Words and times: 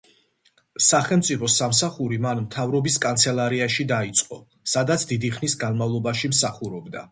სახელმწიფო 0.85 1.49
სამსახური 1.55 2.17
მან 2.23 2.41
მთავრობის 2.47 2.97
კანცელარიაში 3.05 3.87
დაიწყო, 3.93 4.41
სადაც 4.75 5.07
დიდი 5.15 5.33
ხნის 5.39 5.61
განმავლობაში 5.67 6.35
მსახურობდა. 6.37 7.09